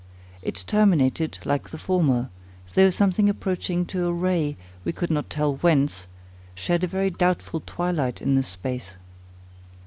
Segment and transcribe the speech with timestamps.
[0.41, 2.31] It terminated like the former;
[2.73, 6.07] though something approaching to a ray, we could not tell whence,
[6.55, 8.97] shed a very doubtful twilight in the space.